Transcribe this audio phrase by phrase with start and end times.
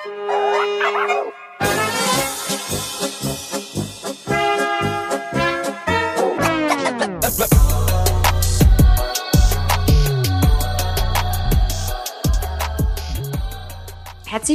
[0.00, 0.14] Herzlich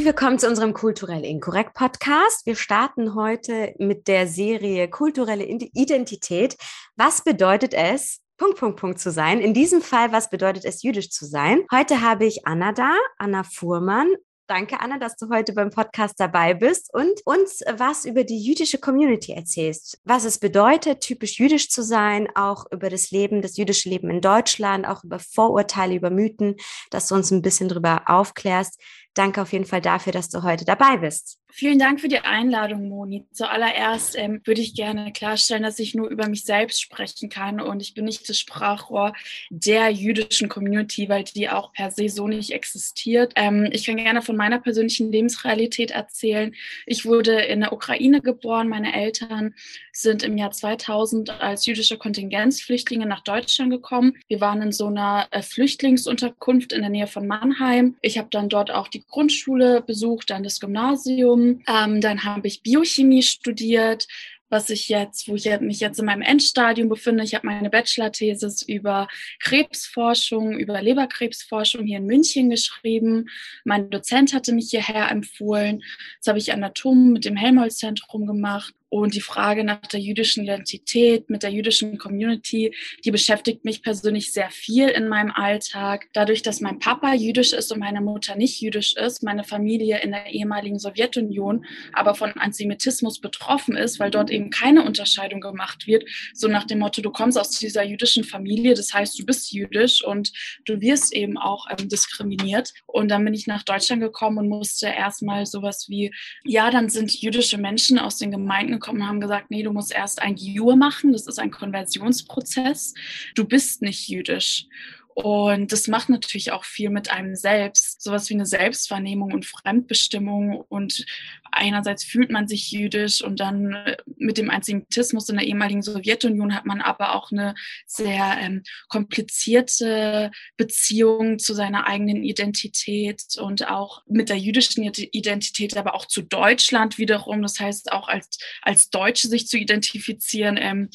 [0.03, 2.47] willkommen zu unserem Kulturell Inkorrekt Podcast.
[2.47, 6.57] Wir starten heute mit der Serie Kulturelle Identität.
[6.95, 9.41] Was bedeutet es, Punkt, Punkt, Punkt zu sein?
[9.41, 11.65] In diesem Fall, was bedeutet es, jüdisch zu sein?
[11.71, 14.07] Heute habe ich Anna da, Anna Fuhrmann.
[14.47, 18.77] Danke, Anna, dass du heute beim Podcast dabei bist und uns was über die jüdische
[18.77, 19.99] Community erzählst.
[20.03, 24.21] Was es bedeutet, typisch jüdisch zu sein, auch über das Leben, das jüdische Leben in
[24.21, 26.57] Deutschland, auch über Vorurteile, über Mythen,
[26.91, 28.79] dass du uns ein bisschen darüber aufklärst.
[29.15, 31.39] Danke auf jeden Fall dafür, dass du heute dabei bist.
[31.57, 33.23] Vielen Dank für die Einladung, Moni.
[33.31, 37.81] Zuallererst ähm, würde ich gerne klarstellen, dass ich nur über mich selbst sprechen kann und
[37.81, 39.13] ich bin nicht das Sprachrohr
[39.49, 43.31] der jüdischen Community, weil die auch per se so nicht existiert.
[43.37, 46.53] Ähm, ich kann gerne von meiner persönlichen Lebensrealität erzählen.
[46.85, 48.67] Ich wurde in der Ukraine geboren.
[48.67, 49.55] Meine Eltern
[49.93, 54.17] sind im Jahr 2000 als jüdische Kontingenzflüchtlinge nach Deutschland gekommen.
[54.27, 57.95] Wir waren in so einer äh, Flüchtlingsunterkunft in der Nähe von Mannheim.
[58.01, 61.44] Ich habe dann dort auch die Grundschule besucht, dann das Gymnasium.
[61.67, 64.07] Ähm, dann habe ich Biochemie studiert,
[64.49, 67.23] was ich jetzt, wo ich mich jetzt in meinem Endstadium befinde.
[67.23, 69.07] Ich habe meine Bachelor-Thesis über
[69.39, 73.25] Krebsforschung, über Leberkrebsforschung hier in München geschrieben.
[73.63, 75.83] Mein Dozent hatte mich hierher empfohlen.
[76.15, 81.29] Jetzt habe ich Anatom mit dem Helmholtz-Zentrum gemacht und die Frage nach der jüdischen Identität
[81.29, 82.73] mit der jüdischen Community,
[83.03, 86.07] die beschäftigt mich persönlich sehr viel in meinem Alltag.
[86.13, 90.11] Dadurch, dass mein Papa jüdisch ist und meine Mutter nicht jüdisch ist, meine Familie in
[90.11, 96.05] der ehemaligen Sowjetunion aber von Antisemitismus betroffen ist, weil dort eben keine Unterscheidung gemacht wird,
[96.33, 100.03] so nach dem Motto, du kommst aus dieser jüdischen Familie, das heißt, du bist jüdisch
[100.05, 100.31] und
[100.65, 102.73] du wirst eben auch ähm, diskriminiert.
[102.85, 107.13] Und dann bin ich nach Deutschland gekommen und musste erstmal sowas wie, ja, dann sind
[107.21, 110.75] jüdische Menschen aus den Gemeinden gekommen und haben gesagt, nee, du musst erst ein Giur
[110.75, 112.93] machen, das ist ein Konversionsprozess.
[113.33, 114.67] Du bist nicht jüdisch.
[115.15, 120.59] Und das macht natürlich auch viel mit einem selbst, sowas wie eine Selbstwahrnehmung und Fremdbestimmung.
[120.67, 121.05] Und
[121.53, 126.53] einerseits fühlt man sich jüdisch und dann äh, mit dem Antisemitismus in der ehemaligen Sowjetunion
[126.53, 127.55] hat man aber auch eine
[127.85, 135.95] sehr ähm, komplizierte Beziehung zu seiner eigenen Identität und auch mit der jüdischen Identität, aber
[135.95, 137.41] auch zu Deutschland wiederum.
[137.41, 140.57] Das heißt, auch als, als Deutsche sich zu identifizieren.
[140.59, 140.89] Ähm,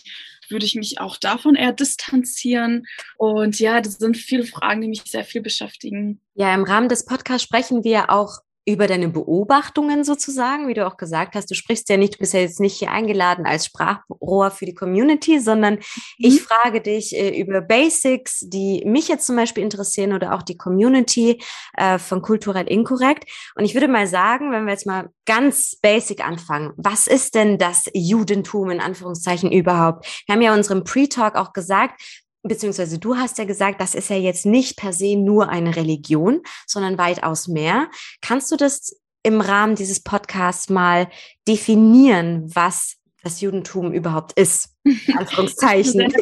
[0.50, 2.86] würde ich mich auch davon eher distanzieren.
[3.16, 6.20] Und ja, das sind viele Fragen, die mich sehr viel beschäftigen.
[6.34, 10.96] Ja, im Rahmen des Podcasts sprechen wir auch über deine Beobachtungen sozusagen, wie du auch
[10.96, 11.50] gesagt hast.
[11.50, 14.74] Du sprichst ja nicht, du bist ja jetzt nicht hier eingeladen als Sprachrohr für die
[14.74, 15.80] Community, sondern mhm.
[16.18, 20.56] ich frage dich äh, über Basics, die mich jetzt zum Beispiel interessieren oder auch die
[20.56, 21.42] Community
[21.76, 23.24] äh, von Kulturell Inkorrekt.
[23.54, 27.56] Und ich würde mal sagen, wenn wir jetzt mal ganz basic anfangen, was ist denn
[27.56, 30.06] das Judentum in Anführungszeichen überhaupt?
[30.26, 32.00] Wir haben ja in unserem Pre-Talk auch gesagt,
[32.42, 36.42] beziehungsweise du hast ja gesagt, das ist ja jetzt nicht per se nur eine Religion,
[36.66, 37.88] sondern weitaus mehr.
[38.20, 41.08] Kannst du das im Rahmen dieses Podcasts mal
[41.46, 44.70] definieren, was das Judentum überhaupt ist?
[45.16, 46.12] Anführungszeichen.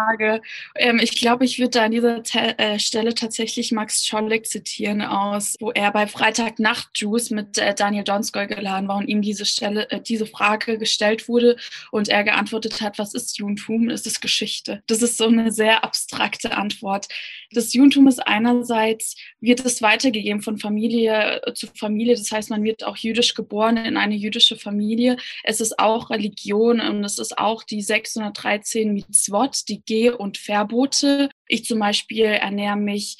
[0.00, 0.40] Frage.
[0.76, 5.02] Ähm, ich glaube, ich würde da an dieser Te äh, Stelle tatsächlich Max Scholleck zitieren
[5.02, 9.44] aus, wo er bei Freitagnacht Juice mit äh, Daniel Donskoy geladen war und ihm diese
[9.44, 11.56] Stelle, äh, diese Frage gestellt wurde
[11.90, 13.88] und er geantwortet hat, was ist Judentum?
[13.90, 14.82] Es ist Geschichte.
[14.86, 17.08] Das ist so eine sehr abstrakte Antwort.
[17.52, 22.14] Das Judentum ist einerseits, wird es weitergegeben von Familie äh, zu Familie.
[22.14, 25.16] Das heißt, man wird auch jüdisch geboren in eine jüdische Familie.
[25.42, 31.28] Es ist auch Religion und es ist auch die 613 Mitzvot, die Geh- und Verbote.
[31.48, 33.16] Ich zum Beispiel ernähre mich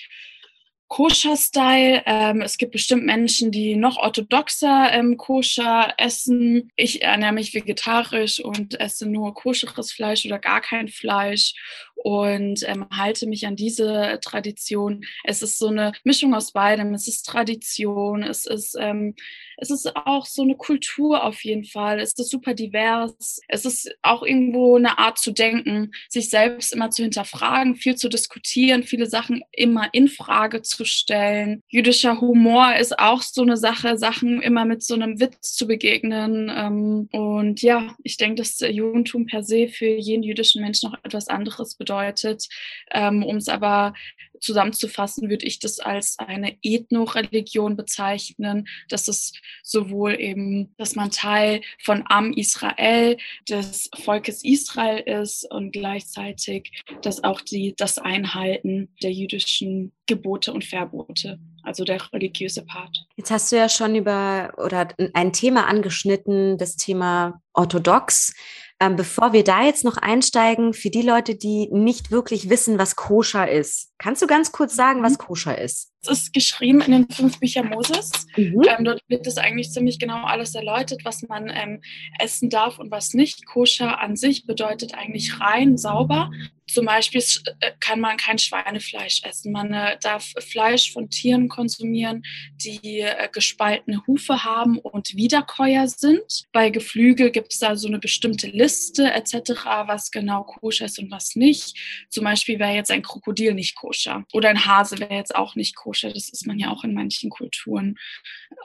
[0.87, 2.03] Koscher-Style.
[2.07, 6.71] Ähm, es gibt bestimmt Menschen, die noch orthodoxer ähm, Koscher essen.
[6.77, 11.55] Ich ernähre mich vegetarisch und esse nur koscheres Fleisch oder gar kein Fleisch
[12.03, 15.05] und ähm, halte mich an diese Tradition.
[15.25, 16.95] Es ist so eine Mischung aus beidem.
[16.95, 19.15] Es ist Tradition, es ist, ähm,
[19.59, 22.01] es ist auch so eine Kultur auf jeden Fall.
[22.01, 23.41] Es ist super divers.
[23.49, 28.09] Es ist auch irgendwo eine Art zu denken, sich selbst immer zu hinterfragen, viel zu
[28.09, 31.63] diskutieren, viele Sachen immer in Frage zu stellen.
[31.69, 36.51] Jüdischer Humor ist auch so eine Sache, Sachen immer mit so einem Witz zu begegnen.
[36.55, 41.29] Ähm, und ja, ich denke, dass Judentum per se für jeden jüdischen Menschen noch etwas
[41.29, 42.49] anderes bedeutet bedeutet.
[42.93, 43.95] Ähm, um es aber
[44.41, 48.69] zusammenzufassen, würde ich das als eine Ethno-Religion bezeichnen.
[48.89, 55.73] Das ist sowohl eben, dass man Teil von Am Israel, des Volkes Israel ist und
[55.73, 56.71] gleichzeitig,
[57.03, 63.05] dass auch die, das Einhalten der jüdischen Gebote und Verbote, also der religiöse Part.
[63.17, 68.35] Jetzt hast du ja schon über oder ein Thema angeschnitten, das Thema orthodox.
[68.81, 72.97] Ähm, bevor wir da jetzt noch einsteigen, für die Leute, die nicht wirklich wissen, was
[72.97, 75.19] koscher ist, kannst du ganz kurz sagen, was mhm.
[75.19, 75.93] koscher ist?
[76.03, 78.11] Es ist geschrieben in den fünf Büchern Moses.
[78.35, 78.63] Mhm.
[78.67, 81.83] Ähm, dort wird es eigentlich ziemlich genau alles erläutert, was man ähm,
[82.19, 83.45] essen darf und was nicht.
[83.45, 86.31] Koscher an sich bedeutet eigentlich rein, sauber.
[86.67, 87.21] Zum Beispiel
[87.61, 89.53] äh, kann man kein Schweinefleisch essen.
[89.53, 92.23] Man äh, darf Fleisch von Tieren konsumieren,
[92.57, 96.47] die äh, gespaltene Hufe haben und Wiederkäuer sind.
[96.53, 99.51] Bei Geflügel gibt es da so eine bestimmte Liste etc.,
[99.87, 101.77] was genau koscher ist und was nicht.
[102.09, 103.90] Zum Beispiel wäre jetzt ein Krokodil nicht koscher
[104.33, 106.13] oder ein Hase wäre jetzt auch nicht koscher.
[106.13, 107.99] Das ist man ja auch in manchen Kulturen.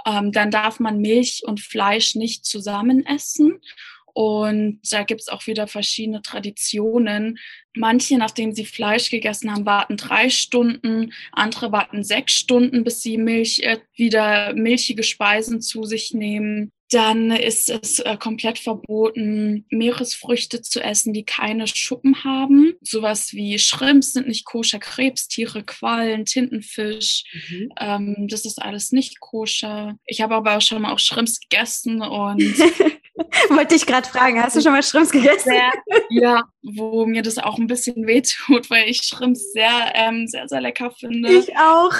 [0.05, 3.59] Ähm, dann darf man Milch und Fleisch nicht zusammen essen.
[4.17, 7.37] Und da gibt es auch wieder verschiedene Traditionen.
[7.75, 13.17] Manche, nachdem sie Fleisch gegessen haben, warten drei Stunden, andere warten sechs Stunden, bis sie
[13.17, 16.71] Milch, äh, wieder milchige Speisen zu sich nehmen.
[16.91, 22.73] Dann ist es äh, komplett verboten, Meeresfrüchte zu essen, die keine Schuppen haben.
[22.81, 27.23] Sowas wie Shrimps sind nicht koscher, Krebstiere, Quallen, Tintenfisch.
[27.49, 27.69] Mhm.
[27.79, 29.97] Ähm, das ist alles nicht koscher.
[30.05, 32.43] Ich habe aber auch schon mal auch Shrimps gegessen und
[33.49, 35.49] Wollte ich gerade fragen, hast du schon mal Schrimps gegessen?
[35.49, 35.71] Sehr,
[36.09, 36.43] ja,
[36.73, 40.91] wo mir das auch ein bisschen wehtut, weil ich Schrimps sehr, ähm, sehr, sehr lecker
[40.91, 41.31] finde.
[41.31, 41.93] Ich auch.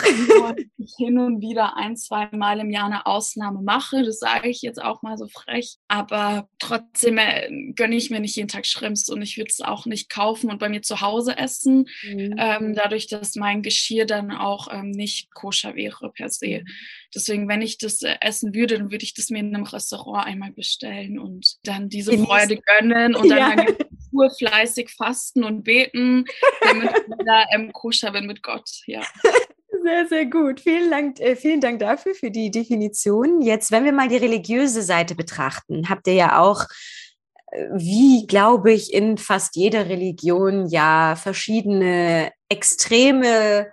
[0.47, 4.03] Und ich hin und wieder ein, zwei Mal im Jahr eine Ausnahme mache.
[4.03, 5.77] Das sage ich jetzt auch mal so frech.
[5.87, 9.85] Aber trotzdem äh, gönne ich mir nicht jeden Tag Schrimps und ich würde es auch
[9.85, 11.85] nicht kaufen und bei mir zu Hause essen.
[12.03, 12.35] Mhm.
[12.37, 16.61] Ähm, dadurch, dass mein Geschirr dann auch ähm, nicht koscher wäre per se.
[16.61, 16.67] Mhm.
[17.13, 20.25] Deswegen, wenn ich das äh, essen würde, dann würde ich das mir in einem Restaurant
[20.25, 22.27] einmal bestellen und dann diese Genießen.
[22.27, 23.65] Freude gönnen und dann ja.
[24.15, 26.25] Tour fleißig fasten und beten,
[26.61, 28.69] damit ich wieder ähm, koscher bin mit Gott.
[28.87, 29.01] Ja.
[29.83, 30.61] Sehr, sehr gut.
[30.61, 33.41] Vielen Dank, äh, vielen Dank dafür, für die Definition.
[33.41, 36.65] Jetzt, wenn wir mal die religiöse Seite betrachten, habt ihr ja auch
[37.51, 43.67] äh, wie, glaube ich, in fast jeder Religion ja verschiedene extreme,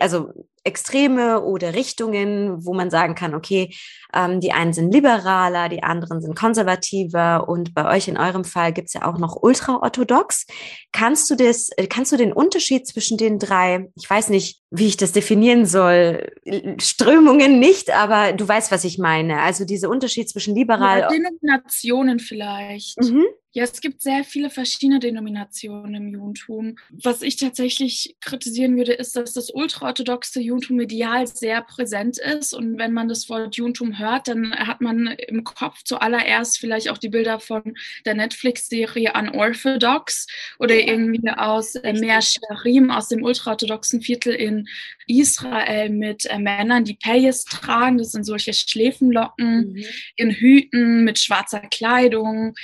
[0.00, 0.30] also
[0.66, 3.74] Extreme oder Richtungen, wo man sagen kann, okay,
[4.12, 8.72] ähm, die einen sind liberaler, die anderen sind konservativer und bei euch in eurem Fall
[8.72, 10.46] gibt es ja auch noch ultraorthodox.
[10.92, 14.88] Kannst du das, äh, kannst du den Unterschied zwischen den drei, ich weiß nicht, wie
[14.88, 16.32] ich das definieren soll,
[16.78, 19.42] Strömungen nicht, aber du weißt, was ich meine.
[19.42, 21.00] Also dieser Unterschied zwischen liberal.
[21.00, 23.00] Ja, Denominationen vielleicht.
[23.00, 23.24] Mhm.
[23.56, 26.76] Ja, es gibt sehr viele verschiedene Denominationen im Judentum.
[26.90, 32.52] Was ich tatsächlich kritisieren würde, ist, dass das ultraorthodoxe Judentum medial sehr präsent ist.
[32.52, 36.98] Und wenn man das Wort Judentum hört, dann hat man im Kopf zuallererst vielleicht auch
[36.98, 37.62] die Bilder von
[38.04, 40.26] der Netflix-Serie Unorthodox
[40.58, 44.68] oder irgendwie aus äh, Meer Sherim, aus dem ultraorthodoxen Viertel in
[45.06, 47.98] Israel mit äh, Männern, die Payes tragen.
[47.98, 49.84] Das sind solche Schläfenlocken mhm.
[50.16, 52.54] in Hüten mit schwarzer Kleidung,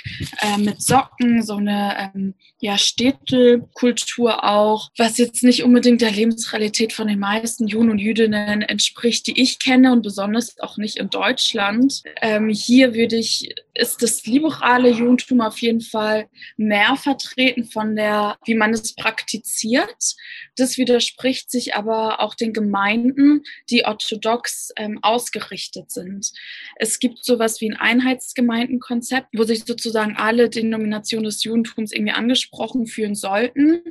[0.41, 6.93] äh, mit Socken, so eine ähm, ja, Städtekultur auch, was jetzt nicht unbedingt der Lebensrealität
[6.93, 11.09] von den meisten Juden und Jüdinnen entspricht, die ich kenne und besonders auch nicht in
[11.09, 12.03] Deutschland.
[12.21, 18.37] Ähm, hier würde ich, ist das liberale Judentum auf jeden Fall mehr vertreten von der,
[18.45, 20.15] wie man es praktiziert.
[20.55, 26.31] Das widerspricht sich aber auch den Gemeinden, die orthodox ähm, ausgerichtet sind.
[26.75, 32.85] Es gibt sowas wie ein Einheitsgemeindenkonzept, wo sich sozusagen alle Denominationen des Judentums irgendwie angesprochen
[32.85, 33.81] fühlen sollten.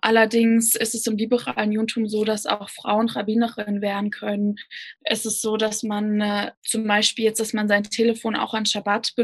[0.00, 4.56] Allerdings ist es im liberalen Judentum so, dass auch Frauen Rabbinerinnen werden können.
[5.02, 8.66] Es ist so, dass man äh, zum Beispiel jetzt, dass man sein Telefon auch an
[8.66, 9.23] Schabbat benutzt,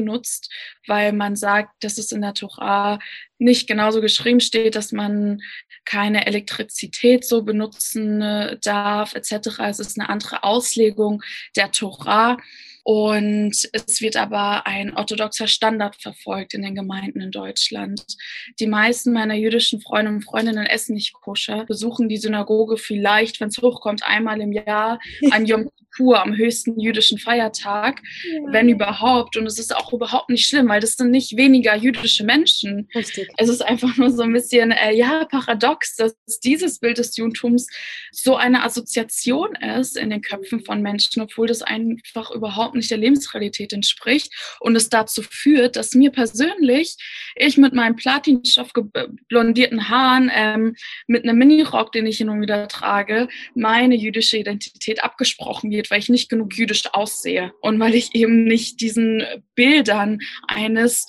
[0.87, 2.99] weil man sagt, dass es in der Torah
[3.39, 5.41] nicht genauso geschrieben steht, dass man
[5.85, 9.61] keine Elektrizität so benutzen äh, darf, etc.
[9.69, 11.23] Es ist eine andere Auslegung
[11.57, 12.37] der Torah.
[12.83, 18.03] Und es wird aber ein orthodoxer Standard verfolgt in den Gemeinden in Deutschland.
[18.59, 23.49] Die meisten meiner jüdischen Freunde und Freundinnen essen nicht koscher, besuchen die Synagoge vielleicht, wenn
[23.49, 24.99] es hochkommt, einmal im Jahr
[25.31, 28.53] an Yom Kippur am höchsten jüdischen Feiertag, ja.
[28.53, 29.37] wenn überhaupt.
[29.37, 32.89] Und es ist auch überhaupt nicht schlimm, weil das sind nicht weniger jüdische Menschen.
[32.95, 33.29] Richtig.
[33.37, 37.67] Es ist einfach nur so ein bisschen, äh, ja, paradox, dass dieses Bild des Judentums
[38.13, 42.99] so eine Assoziation ist in den Köpfen von Menschen, obwohl das einfach überhaupt nicht der
[42.99, 46.97] Lebensrealität entspricht und es dazu führt, dass mir persönlich,
[47.37, 48.71] ich mit meinem Platinstoff
[49.29, 50.77] blondierten Haaren, ähm,
[51.07, 55.99] mit einem Minirock, den ich hin und wieder trage, meine jüdische Identität abgesprochen wird, weil
[55.99, 59.23] ich nicht genug jüdisch aussehe und weil ich eben nicht diesen
[59.55, 61.07] Bildern eines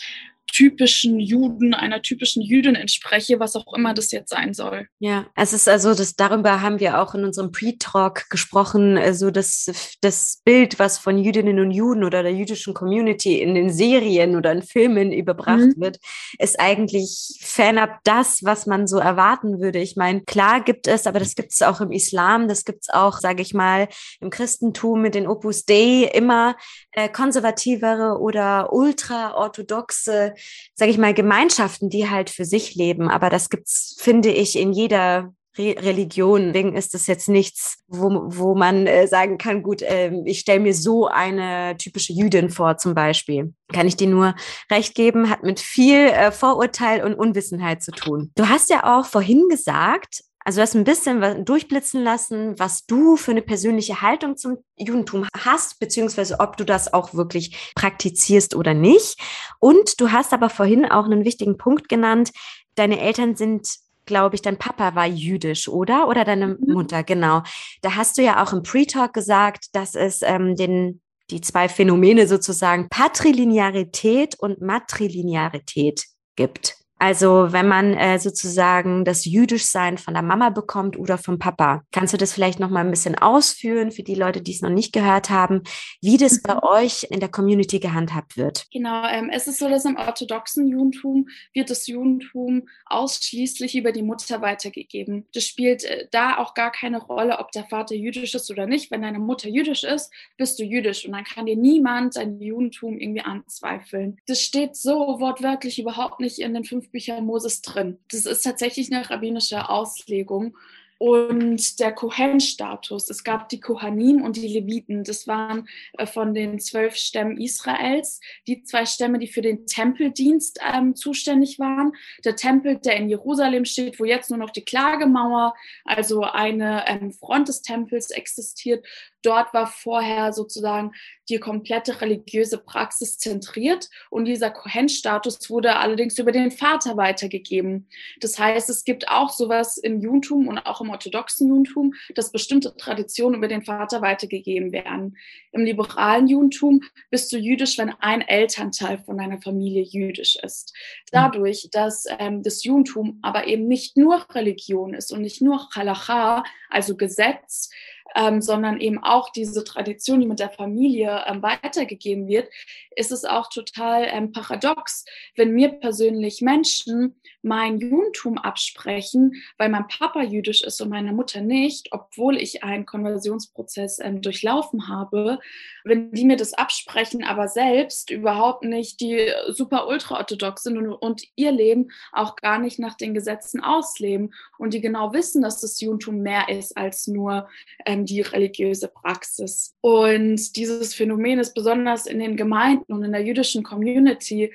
[0.51, 4.87] typischen Juden, einer typischen Jüdin entspreche, was auch immer das jetzt sein soll.
[4.99, 9.97] Ja, es ist also, das, darüber haben wir auch in unserem Pre-Talk gesprochen, also das,
[10.01, 14.51] das Bild, was von Jüdinnen und Juden oder der jüdischen Community in den Serien oder
[14.51, 15.81] in Filmen überbracht mhm.
[15.81, 15.99] wird,
[16.37, 19.79] ist eigentlich fernab das, was man so erwarten würde.
[19.79, 22.89] Ich meine, klar gibt es, aber das gibt es auch im Islam, das gibt es
[22.89, 23.87] auch, sage ich mal,
[24.19, 26.55] im Christentum mit den Opus Dei immer
[26.91, 30.33] äh, konservativere oder ultra-orthodoxe
[30.75, 33.09] sage ich mal, Gemeinschaften, die halt für sich leben.
[33.09, 36.53] Aber das gibt's, finde ich, in jeder Re Religion.
[36.53, 40.61] Deswegen ist das jetzt nichts, wo, wo man äh, sagen kann, gut, äh, ich stelle
[40.61, 43.53] mir so eine typische Jüdin vor, zum Beispiel.
[43.73, 44.35] Kann ich dir nur
[44.71, 48.31] recht geben, hat mit viel äh, Vorurteil und Unwissenheit zu tun.
[48.35, 53.15] Du hast ja auch vorhin gesagt, also du hast ein bisschen durchblitzen lassen, was du
[53.15, 58.73] für eine persönliche Haltung zum Judentum hast, beziehungsweise ob du das auch wirklich praktizierst oder
[58.73, 59.19] nicht.
[59.59, 62.31] Und du hast aber vorhin auch einen wichtigen Punkt genannt.
[62.75, 63.67] Deine Eltern sind
[64.05, 66.07] glaube ich, dein Papa war jüdisch, oder?
[66.07, 66.73] Oder deine mhm.
[66.73, 67.43] Mutter, genau.
[67.81, 72.27] Da hast du ja auch im Pre-Talk gesagt, dass es ähm, den, die zwei Phänomene
[72.27, 76.05] sozusagen Patrilinearität und Matrilinearität
[76.35, 76.80] gibt.
[77.01, 81.83] Also wenn man äh, sozusagen das Jüdischsein von der Mama bekommt oder vom Papa.
[81.91, 84.69] Kannst du das vielleicht noch mal ein bisschen ausführen für die Leute, die es noch
[84.69, 85.63] nicht gehört haben,
[85.99, 86.59] wie das bei mhm.
[86.61, 88.67] euch in der Community gehandhabt wird?
[88.71, 94.03] Genau, ähm, es ist so, dass im orthodoxen Judentum wird das Judentum ausschließlich über die
[94.03, 95.25] Mutter weitergegeben.
[95.33, 98.91] Das spielt äh, da auch gar keine Rolle, ob der Vater jüdisch ist oder nicht.
[98.91, 102.99] Wenn deine Mutter jüdisch ist, bist du jüdisch und dann kann dir niemand dein Judentum
[102.99, 104.17] irgendwie anzweifeln.
[104.27, 107.97] Das steht so wortwörtlich überhaupt nicht in den fünf Bücher Moses drin.
[108.11, 110.55] Das ist tatsächlich eine rabbinische Auslegung
[111.01, 113.09] und der Kohen-Status.
[113.09, 115.03] Es gab die Kohanim und die Leviten.
[115.03, 115.67] Das waren
[115.97, 121.57] äh, von den zwölf Stämmen Israels die zwei Stämme, die für den Tempeldienst ähm, zuständig
[121.57, 121.93] waren.
[122.23, 125.55] Der Tempel, der in Jerusalem steht, wo jetzt nur noch die Klagemauer,
[125.85, 128.85] also eine ähm, Front des Tempels existiert.
[129.23, 130.91] Dort war vorher sozusagen
[131.29, 137.87] die komplette religiöse Praxis zentriert und dieser Kohen-Status wurde allerdings über den Vater weitergegeben.
[138.19, 142.75] Das heißt, es gibt auch sowas im Judentum und auch im orthodoxen Judentum, dass bestimmte
[142.75, 145.17] Traditionen über den Vater weitergegeben werden.
[145.51, 150.73] Im liberalen Judentum bist du jüdisch, wenn ein Elternteil von deiner Familie jüdisch ist.
[151.11, 156.43] Dadurch, dass ähm, das Judentum aber eben nicht nur Religion ist und nicht nur Halacha,
[156.69, 157.69] also Gesetz,
[158.15, 162.49] ähm, sondern eben auch diese Tradition, die mit der Familie ähm, weitergegeben wird,
[162.95, 169.87] ist es auch total ähm, paradox, wenn mir persönlich Menschen mein Judentum absprechen, weil mein
[169.87, 175.39] Papa jüdisch ist und meine Mutter nicht, obwohl ich einen Konversionsprozess ähm, durchlaufen habe,
[175.83, 181.23] wenn die mir das absprechen, aber selbst überhaupt nicht die super ultra-orthodox sind und, und
[181.35, 185.81] ihr Leben auch gar nicht nach den Gesetzen ausleben und die genau wissen, dass das
[185.81, 187.49] Judentum mehr ist als nur
[187.85, 189.75] ähm, die religiöse Praxis.
[189.81, 194.53] Und dieses Phänomen ist besonders in den Gemeinden und in der jüdischen Community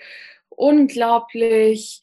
[0.48, 2.02] unglaublich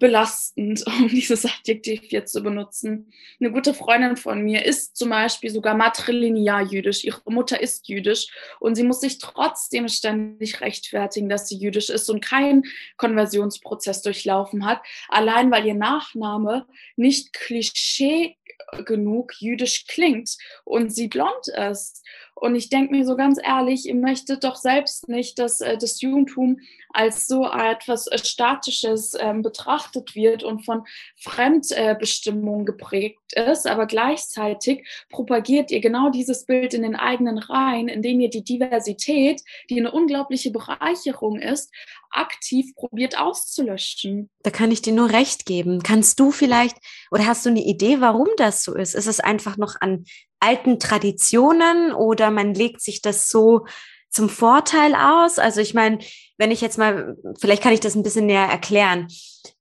[0.00, 3.12] belastend, um dieses Adjektiv jetzt zu benutzen.
[3.40, 7.04] Eine gute Freundin von mir ist zum Beispiel sogar matrilinear jüdisch.
[7.04, 8.28] Ihre Mutter ist jüdisch
[8.60, 12.64] und sie muss sich trotzdem ständig rechtfertigen, dass sie jüdisch ist und keinen
[12.96, 16.66] Konversionsprozess durchlaufen hat, allein weil ihr Nachname
[16.96, 18.36] nicht klischee
[18.84, 22.04] genug jüdisch klingt und sie blond ist.
[22.40, 26.00] Und ich denke mir so ganz ehrlich, ihr möchtet doch selbst nicht, dass äh, das
[26.00, 30.84] Judentum als so etwas äh, Statisches äh, betrachtet wird und von
[31.16, 33.66] Fremdbestimmung geprägt ist.
[33.66, 39.42] Aber gleichzeitig propagiert ihr genau dieses Bild in den eigenen Reihen, indem ihr die Diversität,
[39.68, 41.72] die eine unglaubliche Bereicherung ist,
[42.10, 44.30] aktiv probiert auszulöschen.
[44.42, 45.82] Da kann ich dir nur recht geben.
[45.82, 46.78] Kannst du vielleicht
[47.10, 48.94] oder hast du eine Idee, warum das so ist?
[48.94, 50.04] Ist es einfach noch an
[50.40, 53.66] alten Traditionen oder man legt sich das so
[54.10, 55.38] zum Vorteil aus?
[55.38, 55.98] Also ich meine,
[56.38, 59.08] wenn ich jetzt mal, vielleicht kann ich das ein bisschen näher erklären.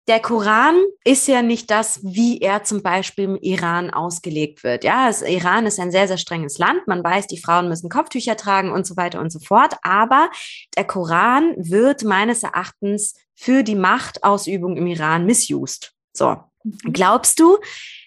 [0.08, 4.86] Der Koran ist ja nicht das, wie er zum Beispiel im Iran ausgelegt wird.
[4.86, 6.88] Ja, das Iran ist ein sehr, sehr strenges Land.
[6.88, 9.76] Man weiß, die Frauen müssen Kopftücher tragen und so weiter und so fort.
[9.82, 10.30] Aber
[10.78, 15.92] der Koran wird meines Erachtens für die Machtausübung im Iran misused.
[16.14, 16.38] So.
[16.64, 16.94] Mhm.
[16.94, 17.58] Glaubst du,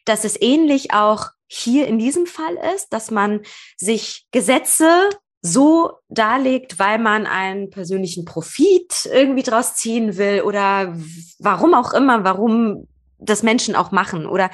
[0.06, 3.40] dass es ähnlich auch hier in diesem Fall ist, dass man
[3.76, 5.08] sich Gesetze
[5.42, 10.94] so darlegt, weil man einen persönlichen Profit irgendwie draus ziehen will oder
[11.38, 12.86] warum auch immer, warum
[13.18, 14.50] das Menschen auch machen oder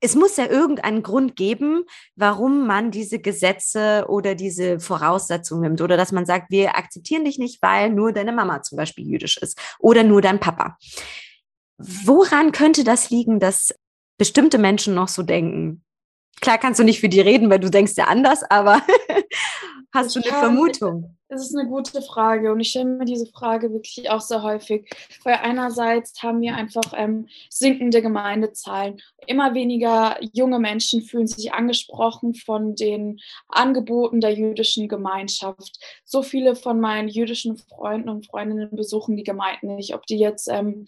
[0.00, 1.84] es muss ja irgendeinen Grund geben,
[2.14, 7.38] warum man diese Gesetze oder diese Voraussetzungen nimmt oder dass man sagt, wir akzeptieren dich
[7.38, 10.76] nicht, weil nur deine Mama zum Beispiel jüdisch ist oder nur dein Papa.
[11.78, 13.74] Woran könnte das liegen, dass
[14.18, 15.83] bestimmte Menschen noch so denken?
[16.40, 18.82] Klar kannst du nicht für die reden, weil du denkst ja anders, aber
[19.92, 21.16] hast du eine Vermutung?
[21.34, 24.88] Das ist eine gute Frage und ich stelle mir diese Frage wirklich auch sehr häufig.
[25.24, 29.00] Weil einerseits haben wir einfach ähm, sinkende Gemeindezahlen.
[29.26, 35.80] Immer weniger junge Menschen fühlen sich angesprochen von den Angeboten der jüdischen Gemeinschaft.
[36.04, 40.48] So viele von meinen jüdischen Freunden und Freundinnen besuchen die Gemeinden nicht, ob die jetzt
[40.48, 40.86] ähm,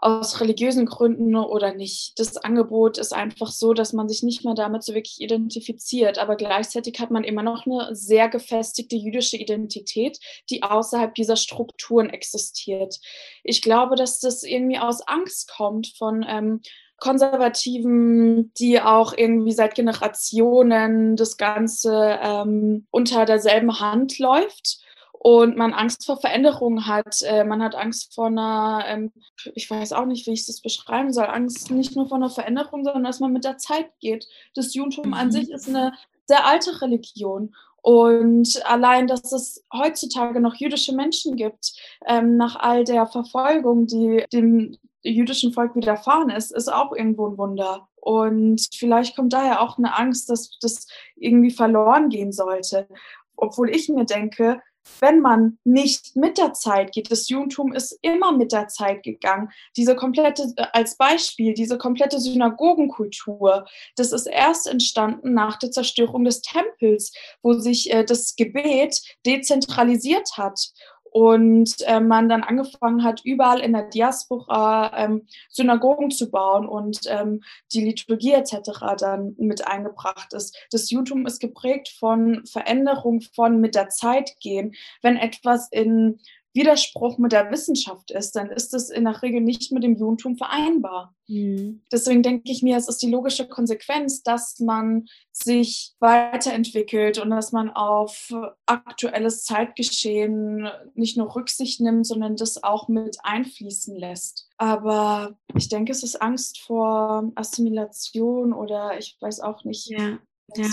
[0.00, 2.18] aus religiösen Gründen oder nicht.
[2.18, 6.18] Das Angebot ist einfach so, dass man sich nicht mehr damit so wirklich identifiziert.
[6.18, 10.18] Aber gleichzeitig hat man immer noch eine sehr gefestigte jüdische Identität,
[10.50, 12.98] die außerhalb dieser Strukturen existiert.
[13.42, 16.60] Ich glaube, dass das irgendwie aus Angst kommt von ähm,
[16.98, 24.80] Konservativen, die auch irgendwie seit Generationen das Ganze ähm, unter derselben Hand läuft
[25.18, 27.22] und man Angst vor Veränderungen hat.
[27.22, 29.12] Äh, man hat Angst vor einer, ähm,
[29.54, 32.84] ich weiß auch nicht, wie ich das beschreiben soll, Angst nicht nur vor einer Veränderung,
[32.84, 34.26] sondern dass man mit der Zeit geht.
[34.54, 35.14] Das Judentum mhm.
[35.14, 35.92] an sich ist eine
[36.26, 37.54] sehr alte Religion.
[37.80, 41.72] Und allein, dass es heutzutage noch jüdische Menschen gibt,
[42.06, 47.38] ähm, nach all der Verfolgung, die dem jüdischen Volk widerfahren ist, ist auch irgendwo ein
[47.38, 47.88] Wunder.
[47.96, 52.88] Und vielleicht kommt daher auch eine Angst, dass das irgendwie verloren gehen sollte.
[53.36, 54.60] Obwohl ich mir denke,
[55.00, 59.50] wenn man nicht mit der Zeit geht, das Judentum ist immer mit der Zeit gegangen.
[59.76, 63.66] Diese komplette, äh, als Beispiel, diese komplette Synagogenkultur,
[63.96, 70.36] das ist erst entstanden nach der Zerstörung des Tempels, wo sich äh, das Gebet dezentralisiert
[70.36, 70.72] hat
[71.12, 77.00] und äh, man dann angefangen hat, überall in der Diaspora ähm, Synagogen zu bauen und
[77.06, 78.70] ähm, die Liturgie etc.
[78.98, 80.56] dann mit eingebracht ist.
[80.70, 84.74] Das Judentum ist geprägt von Veränderung, von mit der Zeit gehen.
[85.02, 86.20] Wenn etwas in
[86.58, 90.36] Widerspruch mit der Wissenschaft ist, dann ist es in der Regel nicht mit dem Judentum
[90.36, 91.14] vereinbar.
[91.28, 91.82] Mhm.
[91.92, 97.52] Deswegen denke ich mir, es ist die logische Konsequenz, dass man sich weiterentwickelt und dass
[97.52, 98.34] man auf
[98.66, 104.48] aktuelles Zeitgeschehen nicht nur Rücksicht nimmt, sondern das auch mit einfließen lässt.
[104.56, 109.86] Aber ich denke, es ist Angst vor Assimilation oder ich weiß auch nicht.
[109.88, 110.18] Ja.
[110.56, 110.66] Ja,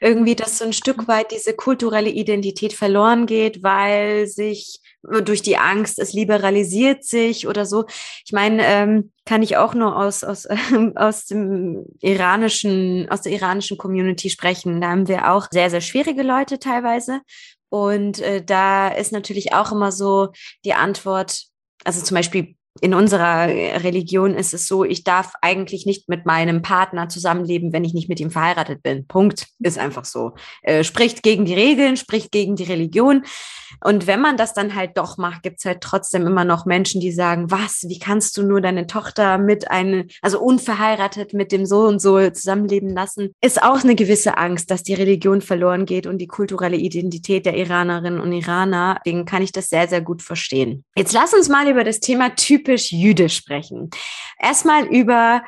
[0.00, 5.56] irgendwie, dass so ein Stück weit diese kulturelle Identität verloren geht, weil sich durch die
[5.56, 7.86] Angst, es liberalisiert sich oder so.
[8.24, 10.56] Ich meine, ähm, kann ich auch nur aus, aus, äh,
[10.94, 14.80] aus dem iranischen, aus der iranischen Community sprechen.
[14.80, 17.20] Da haben wir auch sehr, sehr schwierige Leute teilweise.
[17.68, 20.28] Und äh, da ist natürlich auch immer so
[20.64, 21.46] die Antwort,
[21.84, 26.62] also zum Beispiel in unserer Religion ist es so, ich darf eigentlich nicht mit meinem
[26.62, 29.06] Partner zusammenleben, wenn ich nicht mit ihm verheiratet bin.
[29.06, 29.46] Punkt.
[29.60, 30.32] Ist einfach so.
[30.62, 33.24] Äh, spricht gegen die Regeln, spricht gegen die Religion.
[33.84, 37.12] Und wenn man das dann halt doch macht, gibt's halt trotzdem immer noch Menschen, die
[37.12, 41.80] sagen, was, wie kannst du nur deine Tochter mit einem, also unverheiratet mit dem so
[41.80, 43.34] und so zusammenleben lassen?
[43.40, 47.56] Ist auch eine gewisse Angst, dass die Religion verloren geht und die kulturelle Identität der
[47.56, 49.00] Iranerinnen und Iraner.
[49.04, 50.84] Deswegen kann ich das sehr, sehr gut verstehen.
[50.96, 53.90] Jetzt lass uns mal über das Thema typisch jüdisch sprechen.
[54.38, 55.42] Erstmal über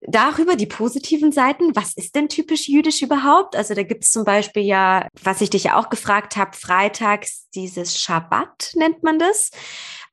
[0.00, 1.74] darüber die positiven Seiten.
[1.74, 3.56] Was ist denn typisch jüdisch überhaupt?
[3.56, 7.48] Also da gibt es zum Beispiel ja, was ich dich ja auch gefragt habe, freitags
[7.50, 9.50] dieses Schabbat nennt man das.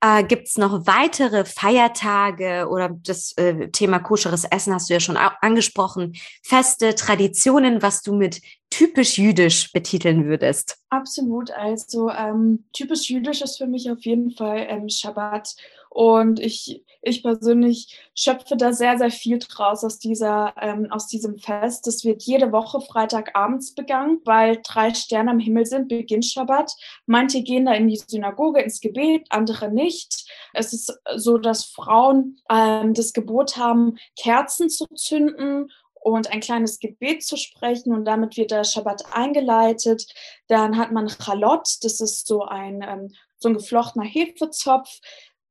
[0.02, 5.00] Äh, gibt es noch weitere Feiertage oder das äh, Thema koscheres Essen hast du ja
[5.00, 6.14] schon angesprochen.
[6.44, 10.78] Feste Traditionen, was du mit typisch jüdisch betiteln würdest?
[10.90, 11.52] Absolut.
[11.52, 15.56] Also ähm, typisch jüdisch ist für mich auf jeden Fall ähm, Schabbat.
[15.94, 21.38] Und ich, ich persönlich schöpfe da sehr, sehr viel draus aus, dieser, ähm, aus diesem
[21.38, 21.86] Fest.
[21.86, 26.72] Das wird jede Woche Freitagabends begangen, weil drei Sterne am Himmel sind, beginnt Schabbat.
[27.06, 30.28] Manche gehen da in die Synagoge, ins Gebet, andere nicht.
[30.54, 36.80] Es ist so, dass Frauen ähm, das Gebot haben, Kerzen zu zünden und ein kleines
[36.80, 40.08] Gebet zu sprechen und damit wird der Schabbat eingeleitet.
[40.48, 45.00] Dann hat man Chalot, das ist so ein, ähm, so ein geflochtener Hefezopf,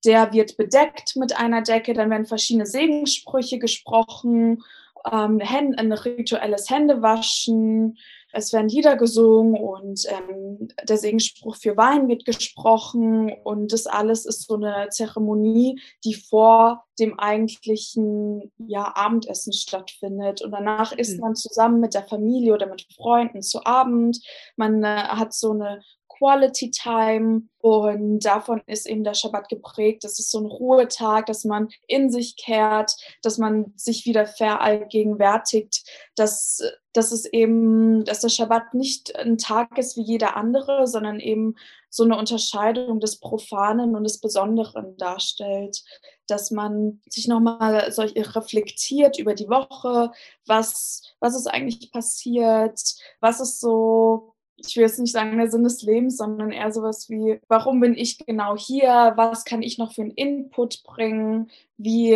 [0.05, 4.63] der wird bedeckt mit einer Decke, dann werden verschiedene Segensprüche gesprochen,
[5.11, 7.99] ähm, ein rituelles Händewaschen,
[8.33, 14.25] es werden Lieder gesungen und ähm, der Segensspruch für Wein wird gesprochen und das alles
[14.25, 21.21] ist so eine Zeremonie, die vor dem eigentlichen ja, Abendessen stattfindet und danach isst mhm.
[21.21, 24.19] man zusammen mit der Familie oder mit Freunden zu Abend.
[24.57, 25.83] Man äh, hat so eine
[26.23, 30.05] Quality Time und davon ist eben der Schabbat geprägt.
[30.05, 35.83] Das ist so ein Ruhetag, dass man in sich kehrt, dass man sich wieder verallgegenwärtigt,
[36.15, 41.19] dass, dass es eben, dass der Schabbat nicht ein Tag ist wie jeder andere, sondern
[41.19, 41.57] eben
[41.91, 45.83] so eine Unterscheidung des Profanen und des Besonderen darstellt,
[46.29, 50.13] dass man sich nochmal solch reflektiert über die Woche,
[50.47, 52.81] was, was ist eigentlich passiert,
[53.21, 57.09] was ist so ich will jetzt nicht sagen der Sinn des Lebens, sondern eher sowas
[57.11, 59.13] wie, warum bin ich genau hier?
[59.17, 61.51] Was kann ich noch für einen Input bringen?
[61.77, 62.15] Wie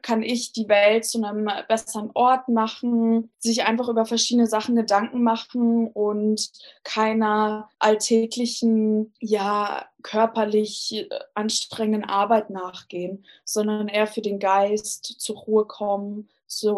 [0.00, 3.30] kann ich die Welt zu einem besseren Ort machen?
[3.38, 6.50] Sich einfach über verschiedene Sachen Gedanken machen und
[6.82, 16.28] keiner alltäglichen, ja, körperlich anstrengenden Arbeit nachgehen, sondern eher für den Geist zur Ruhe kommen,
[16.46, 16.76] zu,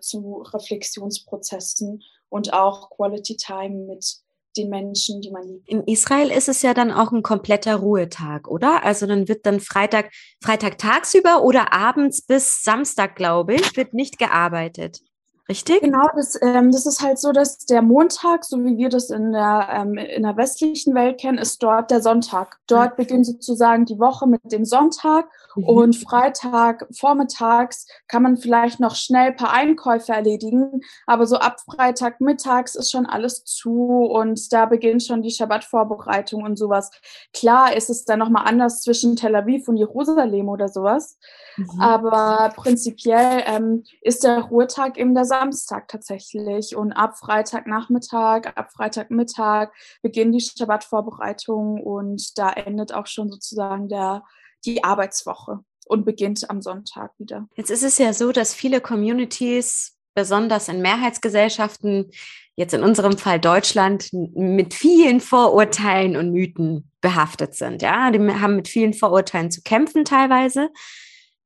[0.00, 4.25] zu Reflexionsprozessen und auch Quality Time mit
[4.56, 5.68] den Menschen, die man liebt.
[5.68, 8.84] In Israel ist es ja dann auch ein kompletter Ruhetag, oder?
[8.84, 10.10] Also dann wird dann Freitag,
[10.42, 15.00] Freitag tagsüber oder abends bis Samstag, glaube ich, wird nicht gearbeitet.
[15.48, 15.80] Richtig?
[15.80, 19.30] Genau, das, ähm, das ist halt so, dass der Montag, so wie wir das in
[19.30, 22.58] der, ähm, in der westlichen Welt kennen, ist dort der Sonntag.
[22.66, 22.96] Dort mhm.
[22.96, 25.64] beginnt sozusagen die Woche mit dem Sonntag mhm.
[25.64, 31.60] und Freitag vormittags kann man vielleicht noch schnell ein paar Einkäufe erledigen, aber so ab
[31.60, 36.90] Freitag mittags ist schon alles zu und da beginnt schon die Schabbat-Vorbereitung und sowas.
[37.32, 41.18] Klar ist es dann nochmal anders zwischen Tel Aviv und Jerusalem oder sowas,
[41.56, 41.80] mhm.
[41.80, 45.35] aber prinzipiell ähm, ist der Ruhetag eben der Sonntag.
[45.40, 46.76] Samstag tatsächlich.
[46.76, 49.70] Und ab Freitagnachmittag, ab Freitagmittag
[50.02, 54.24] beginnen die Schabbat-Vorbereitungen und da endet auch schon sozusagen der,
[54.64, 57.48] die Arbeitswoche und beginnt am Sonntag wieder.
[57.54, 62.10] Jetzt ist es ja so, dass viele Communities, besonders in Mehrheitsgesellschaften,
[62.56, 67.82] jetzt in unserem Fall Deutschland, mit vielen Vorurteilen und Mythen behaftet sind.
[67.82, 70.70] Ja, die haben mit vielen Vorurteilen zu kämpfen teilweise.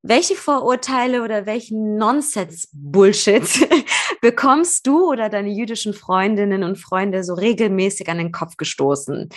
[0.02, 3.42] Welche Vorurteile oder welchen Nonsense-Bullshit
[4.22, 9.28] bekommst du oder deine jüdischen Freundinnen und Freunde so regelmäßig an den Kopf gestoßen?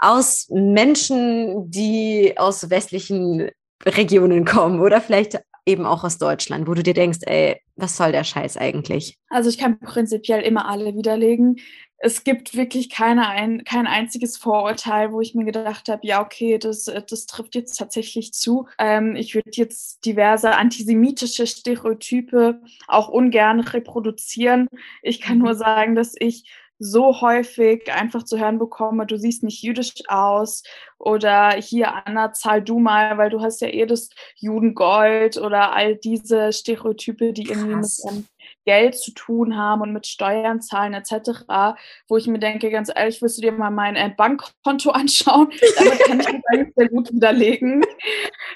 [0.00, 3.50] Aus Menschen, die aus westlichen
[3.84, 8.12] Regionen kommen oder vielleicht eben auch aus Deutschland, wo du dir denkst, ey, was soll
[8.12, 9.16] der Scheiß eigentlich?
[9.28, 11.56] Also ich kann prinzipiell immer alle widerlegen
[12.00, 16.58] es gibt wirklich keine ein, kein einziges Vorurteil, wo ich mir gedacht habe, ja, okay,
[16.58, 18.68] das, das trifft jetzt tatsächlich zu.
[18.78, 24.68] Ähm, ich würde jetzt diverse antisemitische Stereotype auch ungern reproduzieren.
[25.02, 26.48] Ich kann nur sagen, dass ich
[26.78, 30.62] so häufig einfach zu hören bekomme, du siehst nicht jüdisch aus
[30.98, 35.96] oder hier Anna, zahl du mal, weil du hast ja eh das Judengold oder all
[35.96, 38.04] diese Stereotype, die irgendwie Krass.
[38.04, 38.24] mit
[38.68, 41.74] Geld zu tun haben und mit Steuern zahlen etc.,
[42.06, 45.48] wo ich mir denke, ganz ehrlich, willst du dir mal mein äh, Bankkonto anschauen?
[45.78, 47.82] Damit kann ich das eigentlich sehr gut widerlegen.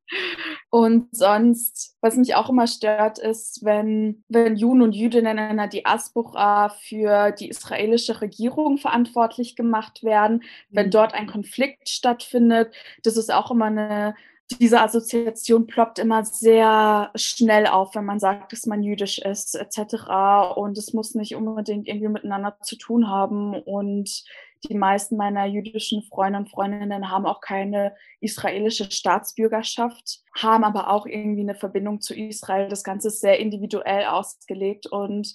[0.70, 5.66] Und sonst, was mich auch immer stört, ist, wenn, wenn Juden und Jüdinnen in einer
[5.66, 10.90] Diaspora für die israelische Regierung verantwortlich gemacht werden, wenn mhm.
[10.90, 12.72] dort ein Konflikt stattfindet.
[13.02, 14.14] Das ist auch immer eine
[14.52, 20.56] diese Assoziation ploppt immer sehr schnell auf, wenn man sagt, dass man jüdisch ist, etc.
[20.56, 23.54] Und es muss nicht unbedingt irgendwie miteinander zu tun haben.
[23.54, 24.24] Und
[24.68, 31.06] die meisten meiner jüdischen Freunde und Freundinnen haben auch keine israelische Staatsbürgerschaft, haben aber auch
[31.06, 32.68] irgendwie eine Verbindung zu Israel.
[32.68, 35.34] Das Ganze ist sehr individuell ausgelegt und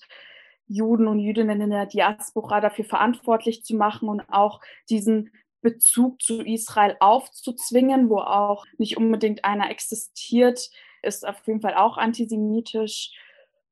[0.68, 6.42] Juden und Jüdinnen in der Diaspora dafür verantwortlich zu machen und auch diesen Bezug zu
[6.42, 10.70] Israel aufzuzwingen, wo auch nicht unbedingt einer existiert,
[11.04, 13.12] ist auf jeden Fall auch antisemitisch.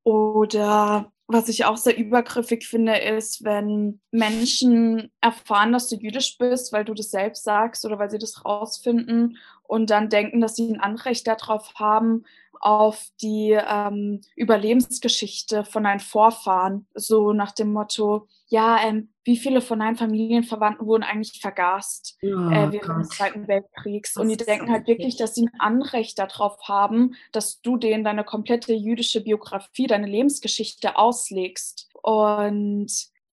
[0.03, 6.73] Oder was ich auch sehr übergriffig finde, ist, wenn Menschen erfahren, dass du jüdisch bist,
[6.73, 9.37] weil du das selbst sagst oder weil sie das rausfinden
[9.69, 12.25] und dann denken, dass sie ein Anrecht darauf haben,
[12.59, 19.61] auf die ähm, Überlebensgeschichte von deinen Vorfahren, so nach dem Motto, ja, ähm, wie viele
[19.61, 22.99] von deinen Familienverwandten wurden eigentlich vergast oh, äh, während Gott.
[23.01, 24.13] des Zweiten Weltkriegs?
[24.15, 27.77] Das und die denken so halt wirklich, dass sie ein Anrecht darauf haben, dass du
[27.77, 31.89] denen deine komplette jüdische Biografie, deine Lebensgeschichte auslegst.
[32.01, 32.91] Und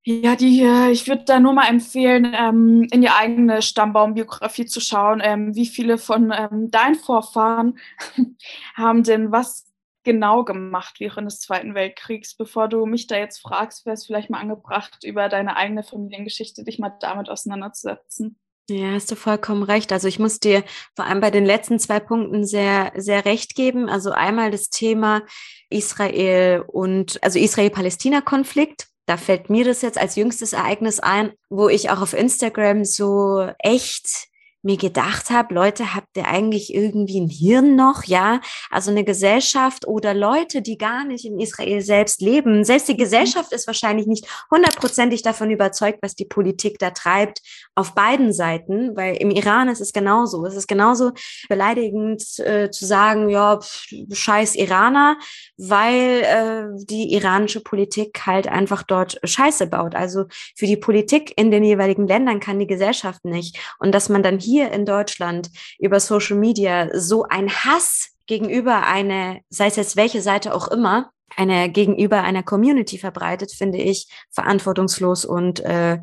[0.09, 5.21] ja, die, ich würde da nur mal empfehlen, ähm, in die eigene Stammbaumbiografie zu schauen.
[5.21, 7.77] Ähm, wie viele von ähm, deinen Vorfahren
[8.77, 9.67] haben denn was
[10.05, 12.37] genau gemacht während des Zweiten Weltkriegs?
[12.37, 16.63] Bevor du mich da jetzt fragst, wäre es vielleicht mal angebracht, über deine eigene Familiengeschichte
[16.63, 18.39] dich mal damit auseinanderzusetzen.
[18.71, 19.93] Ja, hast du vollkommen recht.
[19.93, 20.63] Also ich muss dir
[20.95, 23.89] vor allem bei den letzten zwei Punkten sehr, sehr recht geben.
[23.89, 25.23] Also einmal das Thema
[25.69, 31.91] Israel und, also Israel-Palästina-Konflikt da fällt mir das jetzt als jüngstes Ereignis ein, wo ich
[31.91, 34.29] auch auf Instagram so echt
[34.67, 38.05] mir gedacht habe, Leute, habt ihr eigentlich irgendwie ein Hirn noch?
[38.05, 42.65] Ja, also eine Gesellschaft oder Leute, die gar nicht in Israel selbst leben.
[42.65, 43.07] Selbst die.
[43.07, 47.41] Gesellschaft ist wahrscheinlich nicht hundertprozentig davon überzeugt, was die Politik da treibt,
[47.77, 50.45] auf beiden Seiten, weil im Iran ist es genauso.
[50.45, 51.13] Es ist genauso
[51.49, 55.19] beleidigend äh, zu sagen, ja, pff, scheiß Iraner,
[55.57, 59.95] weil äh, die iranische Politik halt einfach dort Scheiße baut.
[59.95, 60.25] Also
[60.57, 63.57] für die Politik in den jeweiligen Ländern kann die Gesellschaft nicht.
[63.79, 68.87] Und dass man dann hier hier in Deutschland über Social Media so ein Hass gegenüber
[68.87, 74.09] eine, sei es jetzt welche Seite auch immer, eine gegenüber einer Community verbreitet, finde ich
[74.31, 75.99] verantwortungslos und äh,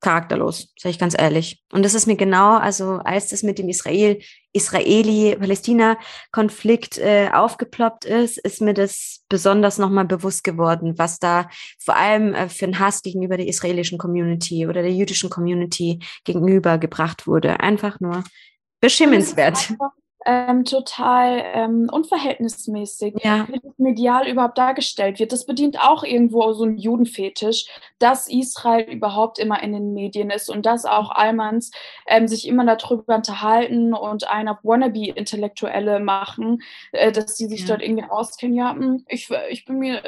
[0.00, 1.62] charakterlos, sage ich ganz ehrlich.
[1.72, 4.20] Und das ist mir genau, also als das mit dem Israel,
[4.52, 12.34] Israeli-Palästina-Konflikt äh, aufgeploppt ist, ist mir das besonders nochmal bewusst geworden, was da vor allem
[12.34, 17.58] äh, für ein Hass gegenüber der israelischen Community oder der jüdischen Community gegenüber gebracht wurde.
[17.60, 18.22] Einfach nur
[18.80, 19.74] beschimmenswert
[20.26, 23.46] ähm, total ähm, unverhältnismäßig, ja.
[23.48, 25.32] wie das medial überhaupt dargestellt wird.
[25.32, 27.66] Das bedient auch irgendwo so einen Judenfetisch,
[27.98, 31.70] dass Israel überhaupt immer in den Medien ist und dass auch Almans
[32.06, 37.68] ähm, sich immer darüber unterhalten und einer Wannabe-Intellektuelle machen, äh, dass sie sich ja.
[37.68, 38.56] dort irgendwie auskennen.
[38.56, 40.02] Ja, hm, ich, ich bin mir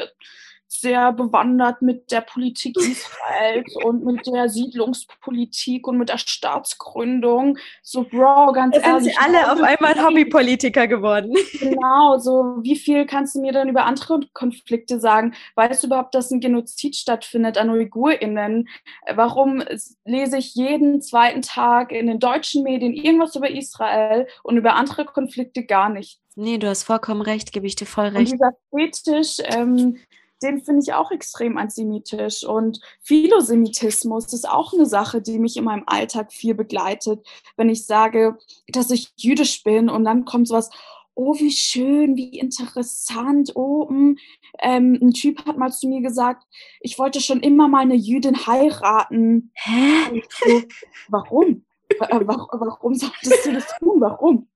[0.81, 7.59] sehr bewandert mit der Politik Israels und mit der Siedlungspolitik und mit der Staatsgründung.
[7.83, 9.05] So, Bro, ganz Jetzt ehrlich.
[9.05, 11.35] Sind sie alle auf einmal Hobbypolitiker geworden.
[11.61, 15.35] Genau, so wie viel kannst du mir dann über andere Konflikte sagen?
[15.57, 18.69] Weißt du überhaupt, dass ein Genozid stattfindet an UigurInnen?
[19.15, 19.63] Warum
[20.05, 25.05] lese ich jeden zweiten Tag in den deutschen Medien irgendwas über Israel und über andere
[25.05, 26.21] Konflikte gar nicht?
[26.37, 28.33] Nee, du hast vollkommen recht, gebe ich dir voll recht.
[28.33, 29.99] Und dieser Fetisch, ähm,
[30.43, 32.45] den finde ich auch extrem antisemitisch.
[32.45, 37.27] Und Philosemitismus ist auch eine Sache, die mich in meinem Alltag viel begleitet.
[37.57, 40.71] Wenn ich sage, dass ich jüdisch bin und dann kommt sowas,
[41.15, 43.53] oh, wie schön, wie interessant.
[43.55, 44.17] Oh, hm,
[44.61, 46.45] ähm, ein Typ hat mal zu mir gesagt,
[46.81, 49.51] ich wollte schon immer mal eine Jüdin heiraten.
[49.55, 50.23] Hä?
[50.45, 50.63] So,
[51.09, 51.65] warum?
[51.99, 54.01] Warum solltest du das tun?
[54.01, 54.49] Warum?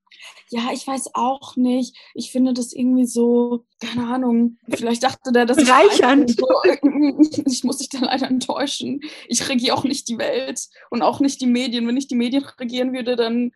[0.55, 1.97] Ja, ich weiß auch nicht.
[2.13, 6.29] Ich finde das irgendwie so, keine Ahnung, vielleicht dachte der, dass Reichernd.
[6.29, 6.47] Ich, so,
[7.45, 9.01] ich muss dich dann leider enttäuschen.
[9.27, 11.85] Ich regiere auch nicht die Welt und auch nicht die Medien.
[11.87, 13.51] Wenn ich die Medien regieren würde, dann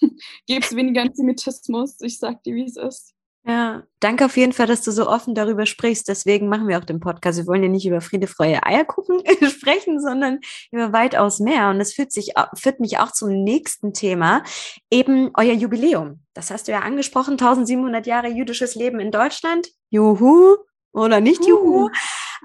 [0.46, 2.00] gäbe es weniger Antisemitismus.
[2.00, 3.15] Ich sag dir, wie es ist.
[3.48, 6.08] Ja, danke auf jeden Fall, dass du so offen darüber sprichst.
[6.08, 7.38] Deswegen machen wir auch den Podcast.
[7.38, 10.40] Wir wollen ja nicht über Friede, Freie, Eierkuchen sprechen, sondern
[10.72, 11.70] über weitaus mehr.
[11.70, 14.42] Und das führt, sich, führt mich auch zum nächsten Thema,
[14.90, 16.22] eben euer Jubiläum.
[16.34, 19.68] Das hast du ja angesprochen, 1700 Jahre jüdisches Leben in Deutschland.
[19.90, 20.56] Juhu
[20.92, 21.88] oder nicht Juhu.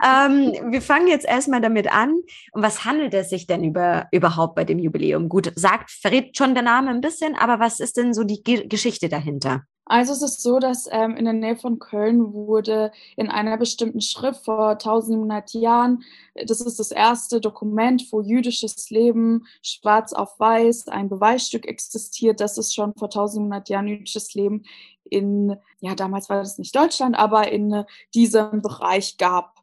[0.06, 2.14] Ähm, wir fangen jetzt erstmal damit an.
[2.52, 5.30] Um was handelt es sich denn über, überhaupt bei dem Jubiläum?
[5.30, 8.68] Gut, sagt, verrät schon der Name ein bisschen, aber was ist denn so die Ge
[8.68, 9.64] Geschichte dahinter?
[9.92, 14.00] Also es ist so, dass ähm, in der Nähe von Köln wurde in einer bestimmten
[14.00, 16.06] Schrift vor 1700 Jahren,
[16.46, 22.58] das ist das erste Dokument, wo jüdisches Leben schwarz auf weiß, ein Beweisstück existiert, dass
[22.58, 24.64] es schon vor 1700 Jahren jüdisches Leben
[25.04, 29.56] in, ja damals war das nicht Deutschland, aber in diesem Bereich gab.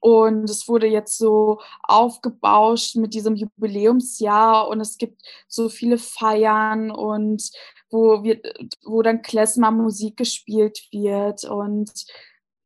[0.00, 6.90] Und es wurde jetzt so aufgebauscht mit diesem Jubiläumsjahr und es gibt so viele Feiern
[6.90, 7.52] und
[7.92, 8.40] wo, wir,
[8.84, 12.06] wo dann Klezmer Musik gespielt wird und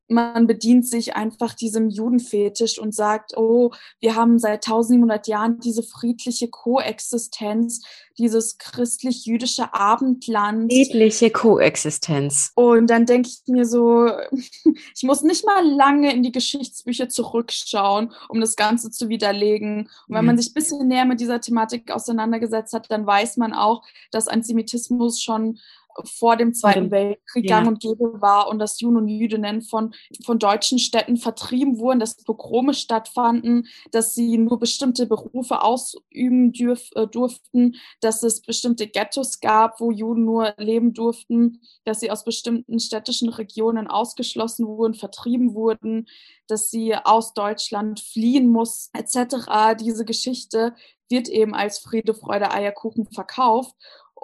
[0.09, 5.83] man bedient sich einfach diesem Judenfetisch und sagt, oh, wir haben seit 1700 Jahren diese
[5.83, 7.83] friedliche Koexistenz,
[8.19, 10.73] dieses christlich-jüdische Abendland.
[10.73, 12.53] Friedliche Koexistenz.
[12.55, 14.09] Und dann denke ich mir so,
[14.95, 19.89] ich muss nicht mal lange in die Geschichtsbücher zurückschauen, um das Ganze zu widerlegen.
[20.09, 20.27] Und wenn mhm.
[20.27, 24.29] man sich ein bisschen näher mit dieser Thematik auseinandergesetzt hat, dann weiß man auch, dass
[24.29, 25.59] Antisemitismus schon
[26.05, 27.57] vor dem Zweiten Weltkrieg ja.
[27.57, 32.01] gang und gäbe war und dass Juden und Jüdinnen von, von deutschen Städten vertrieben wurden,
[32.01, 38.87] dass Pogrome stattfanden, dass sie nur bestimmte Berufe ausüben dürf, äh, durften, dass es bestimmte
[38.87, 44.95] Ghettos gab, wo Juden nur leben durften, dass sie aus bestimmten städtischen Regionen ausgeschlossen wurden,
[44.95, 46.07] vertrieben wurden,
[46.49, 49.77] dass sie aus Deutschland fliehen muss, etc.
[49.81, 50.75] Diese Geschichte
[51.09, 53.75] wird eben als Friede, Freude, Eierkuchen verkauft.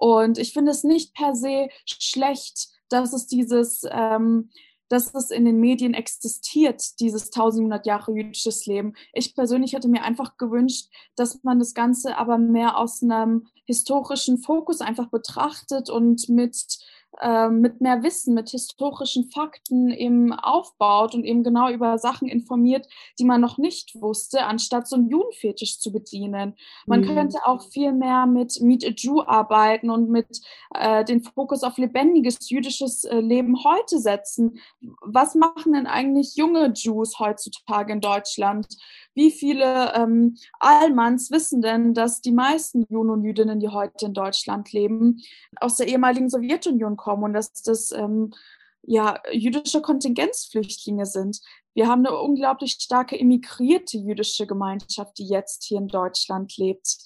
[0.02, 4.50] Und ich finde es nicht per se schlecht, dass es dieses, ähm,
[4.88, 8.94] dass es in den Medien existiert, dieses 1700 Jahre jüdisches Leben.
[9.12, 14.38] Ich persönlich hätte mir einfach gewünscht, dass man das Ganze aber mehr aus einem historischen
[14.38, 16.56] Fokus einfach betrachtet und mit
[17.50, 23.24] mit mehr Wissen, mit historischen Fakten eben aufbaut und eben genau über Sachen informiert, die
[23.24, 26.54] man noch nicht wusste, anstatt so einen Judenfetisch zu bedienen.
[26.86, 27.14] Man mhm.
[27.14, 30.40] könnte auch viel mehr mit Meet a Jew arbeiten und mit
[30.74, 34.58] äh, den Fokus auf lebendiges jüdisches äh, Leben heute setzen.
[35.02, 38.66] Was machen denn eigentlich junge Jews heutzutage in Deutschland?
[39.14, 44.14] Wie viele ähm, Allmanns wissen denn, dass die meisten Juden und Jüdinnen, die heute in
[44.14, 45.20] Deutschland leben,
[45.60, 48.32] aus der ehemaligen Sowjetunion kommen und dass das ähm,
[48.82, 51.40] ja, jüdische Kontingenzflüchtlinge sind.
[51.74, 56.98] Wir haben eine unglaublich starke immigrierte jüdische Gemeinschaft, die jetzt hier in Deutschland lebt.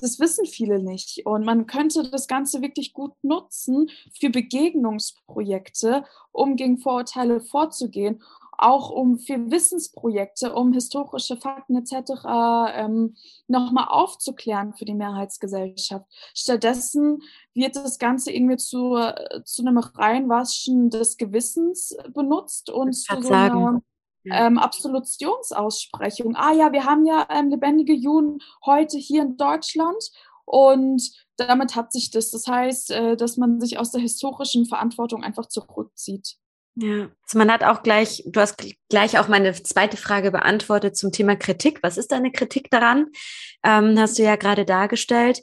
[0.00, 1.26] Das wissen viele nicht.
[1.26, 8.22] Und man könnte das Ganze wirklich gut nutzen für Begegnungsprojekte, um gegen Vorurteile vorzugehen
[8.56, 12.24] auch um für Wissensprojekte, um historische Fakten etc.
[12.74, 13.16] Ähm,
[13.48, 16.06] nochmal aufzuklären für die Mehrheitsgesellschaft.
[16.34, 17.22] Stattdessen
[17.54, 18.98] wird das Ganze irgendwie zu,
[19.44, 23.82] zu einem Reinwaschen des Gewissens benutzt und zu so einer
[24.24, 26.36] ähm, Absolutionsaussprechung.
[26.36, 30.10] Ah ja, wir haben ja ähm, lebendige Juden heute hier in Deutschland
[30.44, 32.30] und damit hat sich das.
[32.30, 36.36] Das heißt, äh, dass man sich aus der historischen Verantwortung einfach zurückzieht.
[36.74, 41.12] Ja, also man hat auch gleich, du hast gleich auch meine zweite Frage beantwortet zum
[41.12, 41.80] Thema Kritik.
[41.82, 43.08] Was ist deine Kritik daran?
[43.62, 45.42] Ähm, hast du ja gerade dargestellt.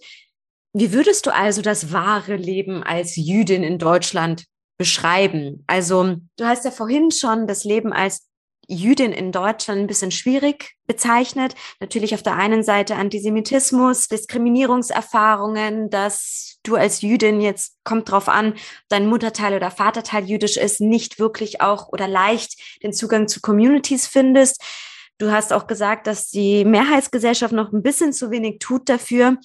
[0.74, 4.46] Wie würdest du also das wahre Leben als Jüdin in Deutschland
[4.78, 5.63] beschreiben?
[5.68, 8.28] Also, du hast ja vorhin schon das Leben als
[8.68, 11.56] Jüdin in Deutschland ein bisschen schwierig bezeichnet.
[11.80, 18.54] Natürlich auf der einen Seite Antisemitismus, Diskriminierungserfahrungen, dass du als Jüdin jetzt kommt drauf an,
[18.89, 24.08] dein Mutterteil oder Vaterteil jüdisch ist, nicht wirklich auch oder leicht den Zugang zu Communities
[24.08, 24.62] findest.
[25.17, 29.38] Du hast auch gesagt, dass die Mehrheitsgesellschaft noch ein bisschen zu wenig tut dafür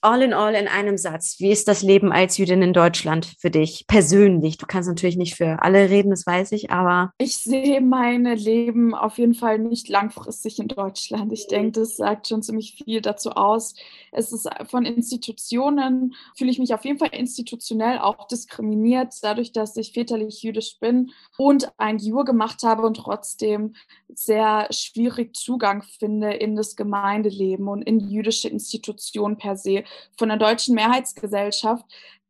[0.00, 3.50] all in all in einem Satz, wie ist das Leben als Jüdin in Deutschland für
[3.50, 4.56] dich persönlich?
[4.56, 7.12] Du kannst natürlich nicht für alle reden, das weiß ich, aber.
[7.18, 11.32] Ich sehe mein Leben auf jeden Fall nicht langfristig in Deutschland.
[11.32, 13.74] Ich denke, das sagt schon ziemlich viel dazu aus.
[14.12, 19.76] Es ist von Institutionen, fühle ich mich auf jeden Fall institutionell auch diskriminiert, dadurch, dass
[19.76, 23.74] ich väterlich jüdisch bin und ein Jur gemacht habe und trotzdem
[24.14, 29.84] sehr schwierig Zugang finde in das Gemeindeleben und in jüdische Institutionen per se
[30.16, 31.84] von der deutschen Mehrheitsgesellschaft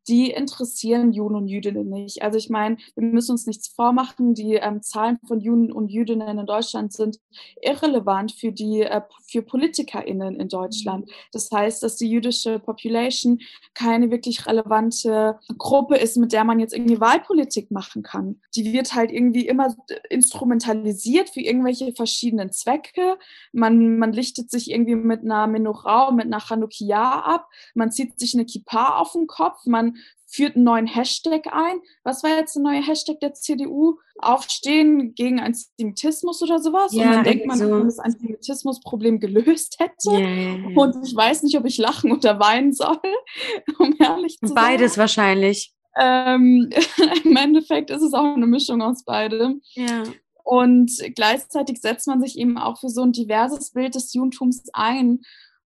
[0.08, 2.22] die interessieren Juden und Jüdinnen nicht.
[2.22, 6.38] Also ich meine, wir müssen uns nichts vormachen, die ähm, Zahlen von Juden und Jüdinnen
[6.38, 7.20] in Deutschland sind
[7.62, 11.10] irrelevant für die äh, für PolitikerInnen in Deutschland.
[11.32, 13.40] Das heißt, dass die jüdische Population
[13.74, 18.40] keine wirklich relevante Gruppe ist, mit der man jetzt irgendwie Wahlpolitik machen kann.
[18.54, 19.76] Die wird halt irgendwie immer
[20.08, 23.18] instrumentalisiert für irgendwelche verschiedenen Zwecke.
[23.52, 28.34] Man, man lichtet sich irgendwie mit einer Menorah, mit einer Chanukia ab, man zieht sich
[28.34, 29.97] eine Kippa auf den Kopf, man
[30.30, 31.80] führt einen neuen Hashtag ein.
[32.04, 33.98] Was war jetzt der neue Hashtag der CDU?
[34.18, 36.92] Aufstehen gegen Antisemitismus oder sowas.
[36.92, 37.64] Ja, und dann denkt man, so.
[37.64, 40.10] dass man das Antisemitismusproblem gelöst hätte.
[40.12, 42.98] Ja, und ich weiß nicht, ob ich lachen oder weinen soll,
[43.78, 44.54] um ehrlich zu sein.
[44.54, 45.72] Beides wahrscheinlich.
[45.98, 46.70] Ähm,
[47.24, 49.62] Im Endeffekt ist es auch eine Mischung aus beidem.
[49.74, 50.02] Ja.
[50.44, 55.20] Und gleichzeitig setzt man sich eben auch für so ein diverses Bild des Judentums ein.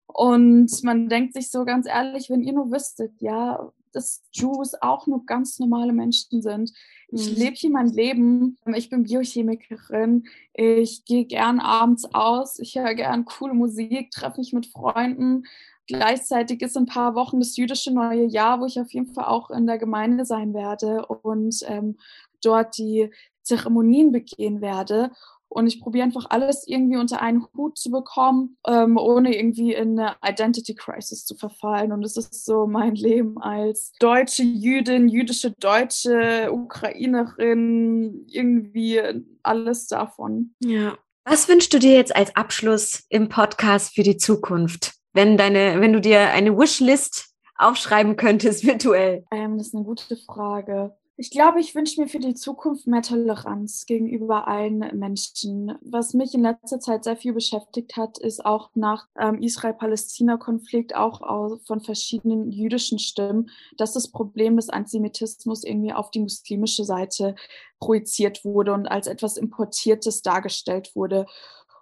[0.08, 5.08] Und man denkt sich so ganz ehrlich, wenn ihr nur wüsstet, ja, dass Jews auch
[5.08, 6.71] nur ganz normale Menschen sind.
[7.10, 7.36] Ich mhm.
[7.38, 8.58] lebe hier mein Leben.
[8.75, 10.25] Ich bin Biochemikerin.
[10.54, 12.60] Ich gehe gern abends aus.
[12.60, 15.43] Ich höre gern coole Musik, treffe mich mit Freunden.
[15.88, 19.25] Gleichzeitig ist in ein paar Wochen das jüdische neue Jahr, wo ich auf jeden Fall
[19.25, 21.97] auch in der Gemeinde sein werde und ähm,
[22.41, 23.10] dort die
[23.43, 25.12] Zeremonien begehen werde.
[25.51, 29.99] Und ich probiere einfach alles irgendwie unter einen Hut zu bekommen, ähm, ohne irgendwie in
[29.99, 31.91] eine Identity Crisis zu verfallen.
[31.91, 39.01] Und es ist so mein Leben als deutsche Jüdin, jüdische Deutsche, Ukrainerin, irgendwie
[39.43, 40.55] alles davon.
[40.63, 40.97] Ja.
[41.25, 44.93] Was wünschst du dir jetzt als Abschluss im Podcast für die Zukunft?
[45.11, 49.25] Wenn deine, wenn du dir eine Wishlist aufschreiben könntest virtuell?
[49.31, 50.95] Ähm, das ist eine gute Frage.
[51.21, 55.77] Ich glaube, ich wünsche mir für die Zukunft mehr Toleranz gegenüber allen Menschen.
[55.81, 61.60] Was mich in letzter Zeit sehr viel beschäftigt hat, ist auch nach ähm, Israel-Palästina-Konflikt auch
[61.67, 67.36] von verschiedenen jüdischen Stimmen, dass das Problem des Antisemitismus irgendwie auf die muslimische Seite
[67.79, 71.27] projiziert wurde und als etwas Importiertes dargestellt wurde.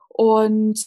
[0.09, 0.85] Und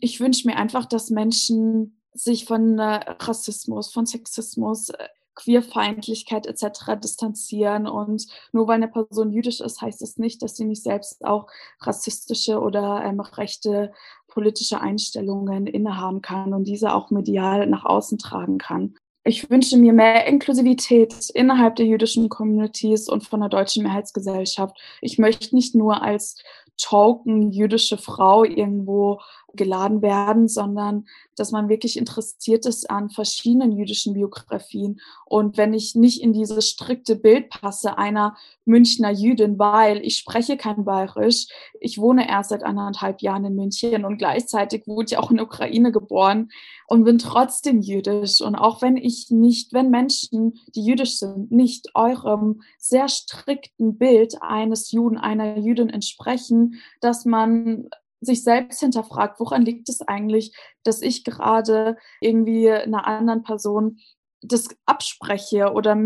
[0.00, 7.00] ich wünsche mir einfach, dass Menschen sich von äh, Rassismus, von Sexismus, äh, Queerfeindlichkeit etc.
[7.02, 7.86] distanzieren.
[7.86, 11.24] Und nur weil eine Person jüdisch ist, heißt es das nicht, dass sie nicht selbst
[11.24, 11.46] auch
[11.80, 13.92] rassistische oder ähm, rechte
[14.26, 18.96] politische Einstellungen innehaben kann und diese auch medial nach außen tragen kann.
[19.24, 24.76] Ich wünsche mir mehr Inklusivität innerhalb der jüdischen Communities und von der deutschen Mehrheitsgesellschaft.
[25.02, 26.36] Ich möchte nicht nur als
[26.78, 29.20] Token jüdische Frau irgendwo
[29.54, 35.00] geladen werden, sondern dass man wirklich interessiert ist an verschiedenen jüdischen Biografien.
[35.24, 40.56] Und wenn ich nicht in dieses strikte Bild passe einer Münchner Jüdin, weil ich spreche
[40.56, 41.46] kein Bayerisch,
[41.80, 45.46] ich wohne erst seit anderthalb Jahren in München und gleichzeitig wurde ich auch in der
[45.46, 46.50] Ukraine geboren
[46.86, 48.40] und bin trotzdem jüdisch.
[48.40, 54.36] Und auch wenn ich nicht, wenn Menschen, die jüdisch sind, nicht eurem sehr strikten Bild
[54.42, 57.88] eines Juden, einer Jüdin entsprechen, dass man
[58.20, 63.98] sich selbst hinterfragt, woran liegt es eigentlich, dass ich gerade irgendwie einer anderen Person
[64.40, 65.96] das abspreche oder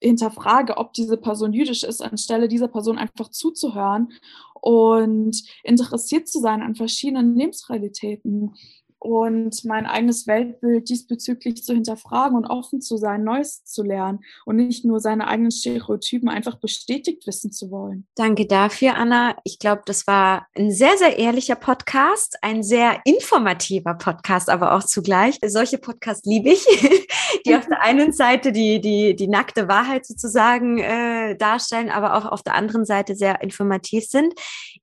[0.00, 4.12] hinterfrage, ob diese Person jüdisch ist, anstelle dieser Person einfach zuzuhören
[4.54, 8.54] und interessiert zu sein an verschiedenen Lebensrealitäten
[9.00, 14.56] und mein eigenes Weltbild diesbezüglich zu hinterfragen und offen zu sein, Neues zu lernen und
[14.56, 18.06] nicht nur seine eigenen Stereotypen einfach bestätigt wissen zu wollen.
[18.14, 19.36] Danke dafür, Anna.
[19.44, 24.84] Ich glaube, das war ein sehr, sehr ehrlicher Podcast, ein sehr informativer Podcast, aber auch
[24.84, 25.38] zugleich.
[25.46, 26.64] Solche Podcasts liebe ich,
[27.46, 32.26] die auf der einen Seite die, die, die nackte Wahrheit sozusagen äh, darstellen, aber auch
[32.26, 34.34] auf der anderen Seite sehr informativ sind.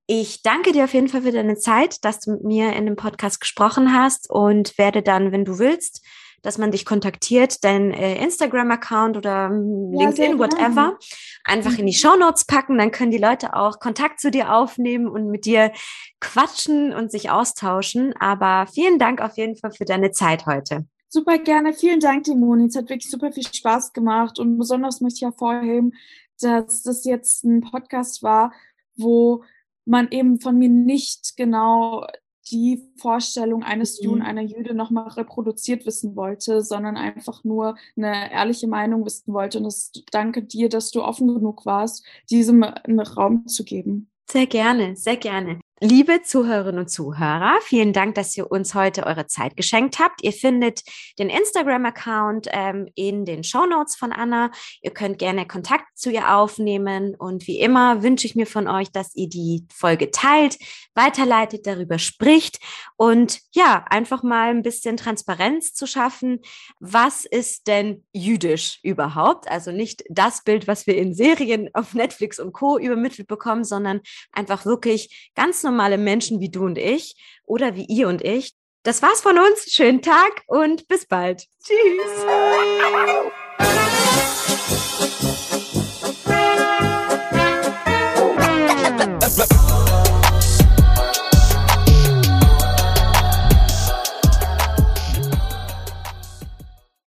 [0.09, 2.95] Ich danke dir auf jeden Fall für deine Zeit, dass du mit mir in dem
[2.95, 6.01] Podcast gesprochen hast und werde dann, wenn du willst,
[6.41, 10.97] dass man dich kontaktiert, dein äh, Instagram-Account oder ähm, ja, LinkedIn, whatever,
[11.43, 11.97] einfach in die mhm.
[11.97, 12.77] Show Notes packen.
[12.77, 15.73] Dann können die Leute auch Kontakt zu dir aufnehmen und mit dir
[16.21, 18.13] quatschen und sich austauschen.
[18.17, 20.85] Aber vielen Dank auf jeden Fall für deine Zeit heute.
[21.09, 21.73] Super gerne.
[21.73, 22.67] Vielen Dank, Dimoni.
[22.67, 24.39] Es hat wirklich super viel Spaß gemacht.
[24.39, 25.95] Und besonders möchte ich hervorheben,
[26.39, 28.53] dass das jetzt ein Podcast war,
[28.95, 29.43] wo
[29.87, 32.05] man eben von mir nicht genau
[32.51, 34.25] die Vorstellung eines Juden, mhm.
[34.25, 39.57] einer Jüde nochmal reproduziert wissen wollte, sondern einfach nur eine ehrliche Meinung wissen wollte.
[39.57, 44.09] Und das, danke dir, dass du offen genug warst, diesem einen Raum zu geben.
[44.29, 45.59] Sehr gerne, sehr gerne.
[45.79, 50.23] Liebe Zuhörerinnen und Zuhörer, vielen Dank, dass ihr uns heute eure Zeit geschenkt habt.
[50.23, 50.81] Ihr findet
[51.19, 54.49] den Instagram-Account ähm, in den Show Notes von Anna.
[54.81, 57.13] Ihr könnt gerne Kontakt zu ihr aufnehmen.
[57.13, 60.57] Und wie immer wünsche ich mir von euch, dass ihr die Folge teilt,
[60.95, 62.59] weiterleitet, darüber spricht
[62.95, 66.39] und ja, einfach mal ein bisschen Transparenz zu schaffen.
[66.79, 69.47] Was ist denn jüdisch überhaupt?
[69.47, 72.79] Also nicht das Bild, was wir in Serien auf Netflix und Co.
[72.79, 74.01] übermittelt bekommen, sondern
[74.31, 77.15] einfach wirklich ganz normale Menschen wie du und ich
[77.45, 78.53] oder wie ihr und ich.
[78.83, 79.71] Das war's von uns.
[79.71, 81.45] Schönen Tag und bis bald.
[81.61, 82.25] Tschüss.